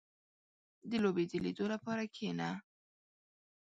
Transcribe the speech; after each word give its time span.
•د 0.89 0.91
لوبې 1.03 1.23
د 1.27 1.33
لیدو 1.43 1.65
لپاره 1.73 2.03
کښېنه. 2.13 2.49